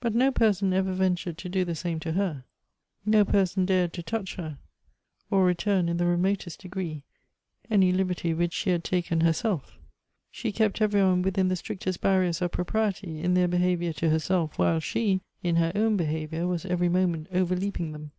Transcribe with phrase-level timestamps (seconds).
[0.00, 2.44] But no person ever ventured to do the same to her;
[3.04, 4.56] no person dared to touch her,
[5.30, 7.02] or return, in the re motest degree,
[7.70, 9.76] any liberty which she had taken herself
[10.30, 14.08] She kept every one within the strictest barriers of pro priety in their behavior to
[14.08, 18.12] herself, while she, in her own behavior, was every moment overleaping them.